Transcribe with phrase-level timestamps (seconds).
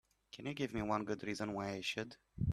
[0.31, 2.17] Can you give me one good reason why I should?